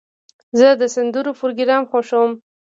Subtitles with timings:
[0.59, 2.31] زه د سندرو پروګرام خوښوم.